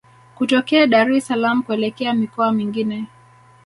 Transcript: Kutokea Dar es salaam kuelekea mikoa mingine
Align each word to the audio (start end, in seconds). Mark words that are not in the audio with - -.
Kutokea 0.37 0.87
Dar 0.95 1.11
es 1.19 1.23
salaam 1.27 1.63
kuelekea 1.69 2.13
mikoa 2.23 2.51
mingine 2.61 3.05